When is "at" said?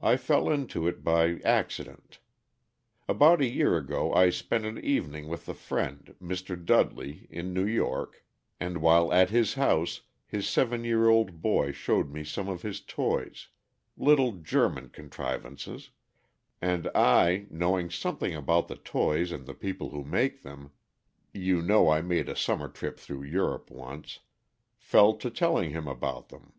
9.12-9.30